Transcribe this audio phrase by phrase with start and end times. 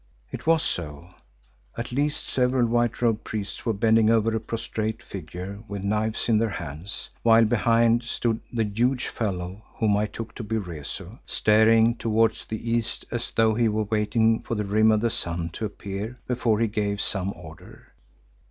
[0.31, 1.09] It was so;
[1.77, 6.39] at least several white robed priests were bending over a prostrate figure with knives in
[6.39, 11.93] their hands, while behind stood the huge fellow whom I took to be Rezu, staring
[11.93, 15.65] towards the east as though he were waiting for the rim of the sun to
[15.65, 17.93] appear before he gave some order.